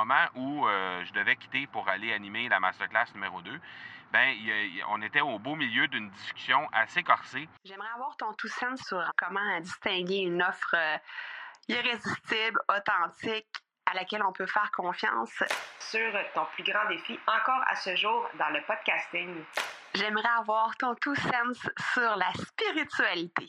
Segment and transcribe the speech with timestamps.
[0.00, 3.60] moment où euh, je devais quitter pour aller animer la masterclass numéro 2,
[4.12, 4.34] ben,
[4.88, 7.48] on était au beau milieu d'une discussion assez corsée.
[7.64, 10.96] J'aimerais avoir ton tout sens sur comment distinguer une offre euh,
[11.68, 13.46] irrésistible, authentique,
[13.86, 15.42] à laquelle on peut faire confiance.
[15.78, 19.44] Sur ton plus grand défi encore à ce jour dans le podcasting.
[19.94, 23.48] J'aimerais avoir ton tout sens sur la spiritualité.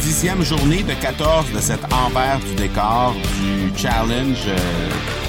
[0.00, 4.56] Dixième journée de 14 de cet envers du décor du challenge euh,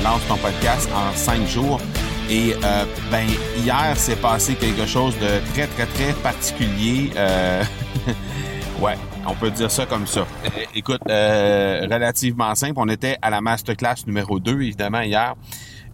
[0.04, 1.80] Lance ton podcast en cinq jours.
[2.30, 7.12] Et euh, ben hier s'est passé quelque chose de très très très particulier.
[7.16, 7.64] Euh,
[8.82, 8.96] ouais,
[9.28, 10.26] on peut dire ça comme ça.
[10.74, 12.76] Écoute, relativement simple.
[12.78, 15.36] On était à la masterclass numéro 2, évidemment, hier.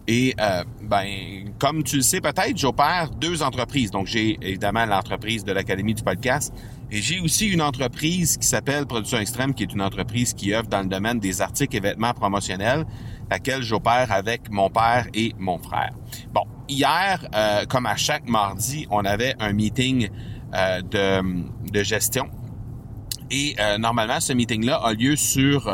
[0.08, 3.90] Et euh, ben, comme tu le sais peut-être, j'opère deux entreprises.
[3.90, 6.52] Donc, j'ai évidemment l'entreprise de l'Académie du podcast
[6.90, 10.68] et j'ai aussi une entreprise qui s'appelle Production Extrême, qui est une entreprise qui œuvre
[10.68, 12.84] dans le domaine des articles et vêtements promotionnels,
[13.30, 15.92] laquelle j'opère avec mon père et mon frère.
[16.32, 20.08] Bon, hier, euh, comme à chaque mardi, on avait un meeting
[20.54, 22.30] euh, de, de gestion
[23.30, 25.70] et normalement, ce meeting-là a lieu sur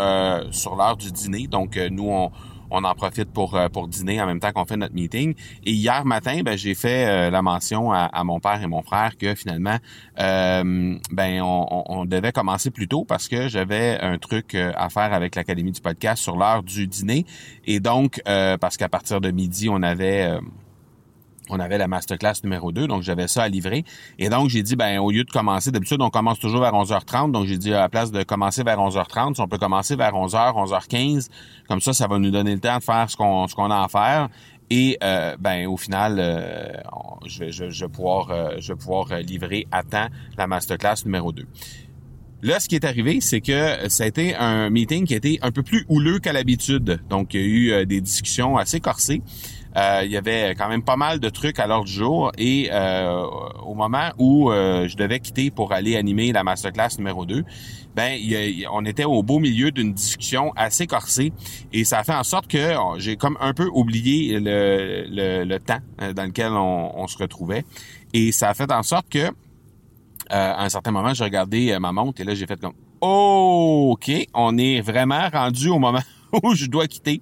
[0.50, 1.46] sur l'heure du dîner.
[1.46, 2.32] Donc, nous, on,
[2.74, 5.34] on en profite pour euh, pour dîner en même temps qu'on fait notre meeting.
[5.64, 9.16] Et hier matin, ben j'ai fait euh, la mention à, mon père et mon frère
[9.16, 9.76] que finalement,
[10.18, 15.36] euh, ben on, devait commencer plus tôt parce que j'avais un truc à faire avec
[15.36, 17.24] l'académie du podcast sur l'heure du dîner.
[17.66, 20.38] Et donc parce qu'à partir de midi, on avait
[21.50, 23.84] on avait la masterclass numéro 2, donc j'avais ça à livrer.
[24.18, 27.32] Et donc, j'ai dit, ben au lieu de commencer, d'habitude, on commence toujours vers 11h30,
[27.32, 30.12] donc j'ai dit, à la place de commencer vers 11h30, si on peut commencer vers
[30.12, 31.28] 11h, 11h15,
[31.68, 33.88] comme ça, ça va nous donner le temps de faire ce qu'on ce a à
[33.88, 34.28] faire.
[34.70, 36.72] Et euh, ben au final, euh,
[37.26, 40.08] je, vais pouvoir, euh, je vais pouvoir livrer à temps
[40.38, 41.44] la masterclass numéro 2.
[42.42, 45.38] Là, ce qui est arrivé, c'est que ça a été un meeting qui a été
[45.42, 47.00] un peu plus houleux qu'à l'habitude.
[47.08, 49.22] Donc, il y a eu des discussions assez corsées.
[49.76, 52.68] Euh, il y avait quand même pas mal de trucs à l'ordre du jour et
[52.70, 53.26] euh,
[53.64, 57.44] au moment où euh, je devais quitter pour aller animer la masterclass numéro 2,
[57.96, 58.20] ben
[58.70, 61.32] on était au beau milieu d'une discussion assez corsée
[61.72, 65.06] et ça a fait en sorte que j'ai comme un peu oublié le,
[65.44, 65.80] le, temps
[66.14, 67.64] dans lequel on, se retrouvait
[68.12, 69.30] et ça a fait en sorte que
[70.30, 74.58] à un certain moment j'ai regardé ma montre et là j'ai fait comme ok on
[74.58, 76.02] est vraiment rendu au moment
[76.42, 77.20] où je dois quitter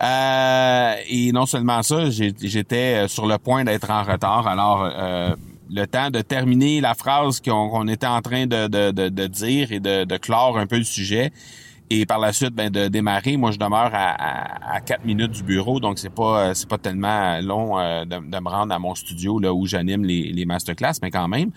[0.00, 4.46] euh, et non seulement ça, j'étais euh, sur le point d'être en retard.
[4.46, 5.34] Alors, euh,
[5.70, 10.16] le temps de terminer la phrase qu'on était en train de, de, dire et de,
[10.16, 11.32] clore un peu le sujet.
[11.90, 13.38] Et par la suite, ben, de démarrer.
[13.38, 17.40] Moi, je demeure à, à, 4 minutes du bureau, donc c'est pas c'est pas tellement
[17.40, 21.28] long de, me rendre à mon studio là où j'anime les, les masterclass, mais quand
[21.28, 21.50] même.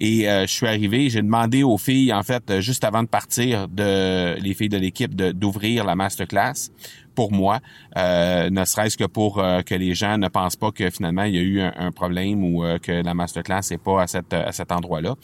[0.00, 4.34] Et je suis arrivé, j'ai demandé aux filles, en fait, juste avant de partir, de
[4.40, 6.70] les filles de l'équipe, d'ouvrir la masterclass
[7.14, 7.60] pour moi,
[7.96, 11.34] euh, ne serait-ce que pour euh, que les gens ne pensent pas que finalement il
[11.34, 14.72] y a eu un, problème ou euh, que la masterclass n'est pas à, à cet
[14.72, 15.14] endroit-là.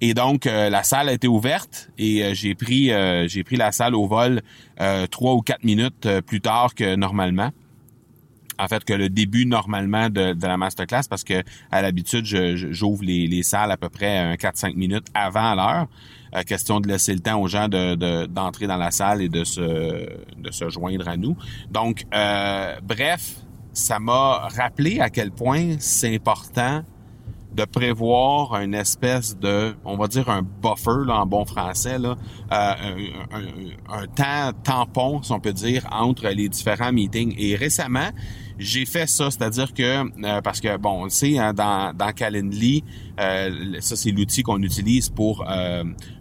[0.00, 2.90] Et donc la salle a été ouverte et j'ai pris
[3.28, 4.40] j'ai pris la salle au vol
[5.10, 7.50] trois ou quatre minutes plus tard que normalement
[8.60, 13.02] en fait que le début normalement de, de la masterclass parce que à l'habitude j'ouvre
[13.02, 15.86] les, les salles à peu près un 4-5 minutes avant l'heure.
[16.34, 19.42] Euh, question de laisser le temps aux gens de, d'entrer dans la salle et de
[19.42, 21.36] se, de se joindre à nous.
[21.70, 23.36] Donc, euh, bref,
[23.72, 26.84] ça m'a rappelé à quel point c'est important
[27.52, 32.16] de prévoir une espèce de, on va dire un buffer là, en bon français, là,
[32.52, 32.74] euh,
[33.88, 37.34] un, temps tampon, si on peut dire, entre les différents meetings.
[37.38, 38.10] Et récemment,
[38.58, 42.12] j'ai fait ça, c'est-à-dire que euh, parce que bon, on le sait, hein, dans, dans
[42.12, 42.84] Calendly,
[43.18, 45.44] euh, ça c'est l'outil qu'on utilise pour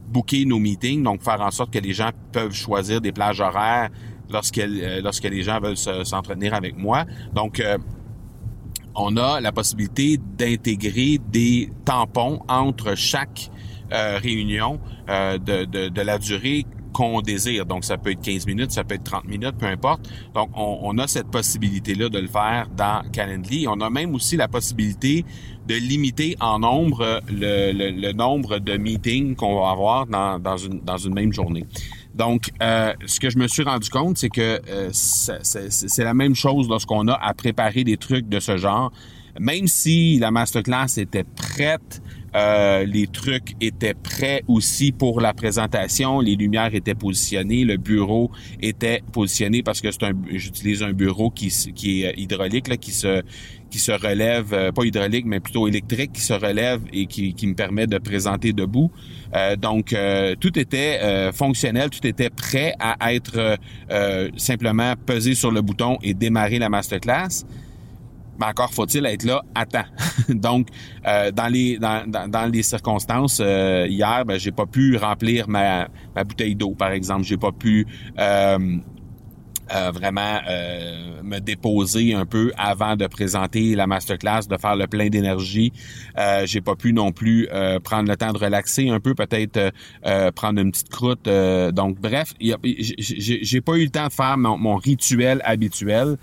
[0.08, 3.90] booker nos meetings, donc faire en sorte que les gens peuvent choisir des plages horaires
[4.32, 4.62] lorsque
[5.04, 7.06] lorsque les gens veulent s'entretenir avec moi.
[7.34, 7.62] Donc
[8.96, 13.50] on a la possibilité d'intégrer des tampons entre chaque
[13.92, 17.66] euh, réunion euh, de, de, la durée qu'on désire.
[17.66, 20.08] Donc, ça peut être 15 minutes, ça peut être 30 minutes, peu importe.
[20.36, 23.68] Donc, on, a cette possibilité-là de le faire dans Calendly.
[23.68, 25.26] On a même aussi la possibilité
[25.68, 30.82] de limiter en nombre le, le, nombre de meetings qu'on va avoir dans, dans, une,
[30.82, 31.66] dans une même journée.
[32.20, 36.36] Donc, euh, ce que je me suis rendu compte, c'est que euh, c'est la même
[36.36, 38.92] chose lorsqu'on a à préparer des trucs de ce genre.
[39.40, 42.02] Même si la masterclass était prête,
[42.36, 48.32] euh, les trucs étaient prêts aussi pour la présentation, les lumières étaient positionnées, le bureau
[48.62, 52.92] était positionné parce que c'est un j'utilise un bureau qui, qui est hydraulique là, qui
[52.92, 53.24] se
[53.70, 57.54] qui se relève, euh, pas hydraulique, mais plutôt électrique, qui se relève et qui, me
[57.54, 58.92] permet de présenter debout.
[59.36, 61.00] Euh, donc, euh, tout était
[61.34, 63.58] fonctionnel, tout était prêt à être
[64.38, 67.46] simplement pesé sur le bouton et démarrer la masterclass.
[68.40, 69.86] Mais encore faut-il être là à temps.
[70.30, 70.68] donc,
[71.04, 76.56] dans les dans, dans, les circonstances, hier, ben, j'ai pas pu remplir ma, ma bouteille
[76.56, 77.24] d'eau, par exemple.
[77.24, 77.86] J'ai pas pu
[79.74, 84.88] euh, vraiment euh, me déposer un peu avant de présenter la masterclass, de faire le
[84.88, 85.72] plein d'énergie.
[86.18, 89.72] Euh, j'ai pas pu non plus euh, prendre le temps de relaxer un peu, peut-être
[90.36, 91.26] prendre une petite croûte.
[91.26, 96.18] donc bref, j'ai pas eu le temps de faire mon, rituel habituel.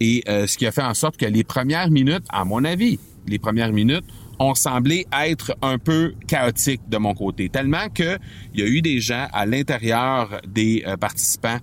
[0.00, 3.38] Et ce qui a fait en sorte que les premières minutes, à mon avis, les
[3.38, 4.04] premières minutes
[4.38, 8.18] ont semblé être un peu chaotiques de mon côté, tellement que
[8.54, 11.58] il y a eu des gens à l'intérieur des participants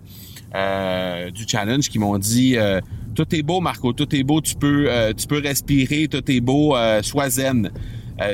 [0.56, 2.81] euh, du challenge qui m'ont dit euh,
[3.16, 6.42] tout est beau Marco, tout est beau, tu peux euh, tu peux respirer, tout est
[6.42, 7.72] beau, sois zen.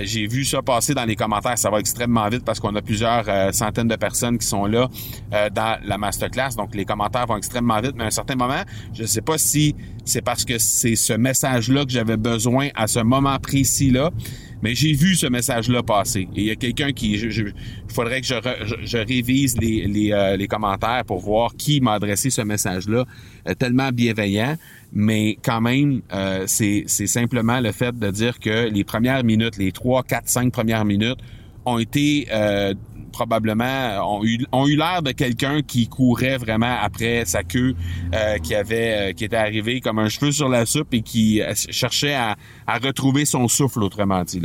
[0.04, 3.54] J'ai vu ça passer dans les commentaires, ça va extrêmement vite parce qu'on a plusieurs
[3.54, 4.90] centaines de personnes qui sont là
[5.32, 9.04] dans la masterclass, donc les commentaires vont extrêmement vite, mais à un certain moment, je
[9.04, 13.00] ne sais pas si c'est parce que c'est ce message-là que j'avais besoin à ce
[13.00, 14.12] moment précis-là,
[14.62, 16.28] mais j'ai vu ce message-là passer.
[16.36, 17.14] Et il y a quelqu'un qui...
[17.14, 17.54] Il
[17.94, 18.36] faudrait que je,
[18.84, 23.06] je, révise les, les, euh, les, commentaires pour voir qui m'a adressé ce message-là,
[23.48, 24.58] euh, tellement bienveillant.
[24.95, 29.71] Mais quand même, euh, c'est simplement le fait de dire que les premières minutes, les
[29.71, 31.19] trois, quatre, cinq premières minutes
[31.65, 32.27] ont été
[33.16, 37.74] probablement ont eu, ont eu l'air de quelqu'un qui courait vraiment après sa queue,
[38.14, 41.42] euh, qui avait, euh, qui était arrivé comme un cheveu sur la soupe et qui
[41.42, 42.36] euh, cherchait à,
[42.84, 44.42] retrouver son souffle, autrement dit.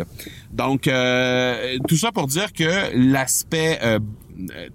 [0.53, 3.81] Donc, tout ça pour dire que l'aspect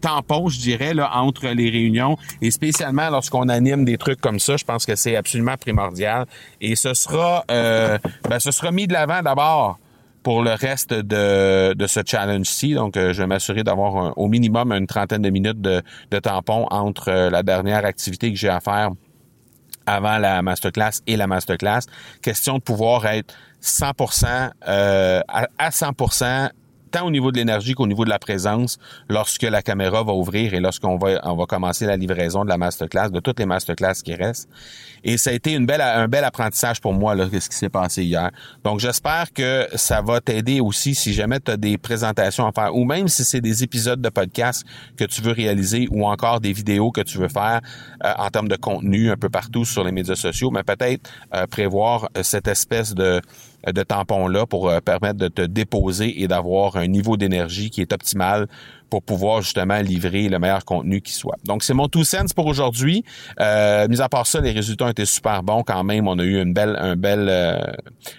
[0.02, 4.58] tampon, je dirais, là, entre les réunions et spécialement lorsqu'on anime des trucs comme ça,
[4.58, 6.26] je pense que c'est absolument primordial.
[6.60, 9.80] Et ce sera, ben, ce sera mis de l'avant d'abord
[10.26, 12.74] pour le reste de, de ce challenge-ci.
[12.74, 16.66] Donc, euh, je vais m'assurer d'avoir au minimum une trentaine de minutes de, de tampon
[16.72, 18.90] entre euh, la dernière activité que j'ai à faire
[19.86, 21.82] avant la masterclass et la masterclass.
[22.24, 26.50] Question de pouvoir être 100% euh, à, à 100%
[26.96, 28.78] tant au niveau de l'énergie qu'au niveau de la présence
[29.10, 32.58] lorsque la caméra va ouvrir et lorsqu'on va, on va commencer la livraison de la
[32.58, 34.48] masterclass, de toutes les masterclass qui restent.
[35.04, 37.70] Et ça a été une belle, un bel apprentissage pour moi, là, ce qui s'est
[37.70, 38.32] passé hier.
[38.64, 42.74] Donc, j'espère que ça va t'aider aussi si jamais tu as des présentations à faire
[42.74, 44.66] ou même si c'est des épisodes de podcast
[44.96, 47.60] que tu veux réaliser ou encore des vidéos que tu veux faire
[48.06, 51.46] euh, en termes de contenu un peu partout sur les médias sociaux, mais peut-être euh,
[51.46, 53.22] prévoir euh, cette espèce de
[53.74, 58.48] de tampon-là pour permettre de te déposer et d'avoir un niveau d'énergie qui est optimal
[58.96, 61.36] pour pouvoir justement livrer le meilleur contenu qui soit.
[61.44, 63.04] Donc, c'est mon two cents pour aujourd'hui.
[63.42, 66.08] Euh, mis à part ça, les résultats ont été super bons quand même.
[66.08, 67.60] On a eu une belle, un belle, euh,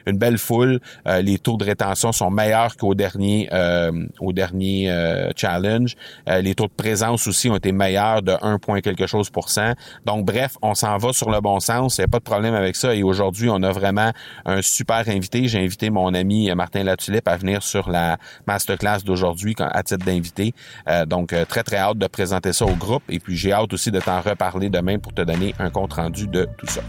[0.05, 0.81] une belle foule.
[1.09, 3.91] Euh, les taux de rétention sont meilleurs qu'au dernier, euh,
[4.21, 4.93] au dernier
[5.35, 5.95] challenge.
[6.27, 9.73] les taux de présence aussi ont été meilleurs de 1 point quelque chose pour cent.
[10.05, 11.97] Donc, bref, on s'en va sur le bon sens.
[11.97, 12.95] Il n'y a pas de problème avec ça.
[12.95, 14.13] Et aujourd'hui, on a vraiment
[14.45, 15.49] un super invité.
[15.49, 20.53] J'ai invité mon ami Martin Latulippe à venir sur la masterclass d'aujourd'hui à titre d'invité.
[20.89, 23.03] Euh, donc, euh, très, très hâte de présenter ça au groupe.
[23.09, 26.49] Et puis, j'ai hâte aussi de t'en reparler demain pour te donner un compte-rendu de
[26.59, 26.81] tout ça.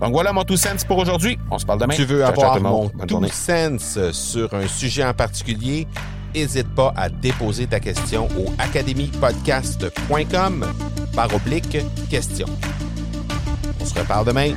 [0.00, 1.38] Donc, voilà mon tout sens pour aujourd'hui.
[1.50, 1.94] On se parle demain.
[1.94, 5.86] Tu veux avoir mon tout sens sur un sujet en particulier?
[6.34, 10.66] N'hésite pas à déposer ta question au academypodcast.com
[11.14, 11.78] par oblique
[12.10, 12.46] question.
[13.80, 14.52] On se reparle demain.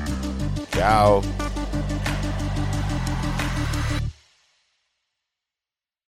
[0.76, 1.22] Ciao!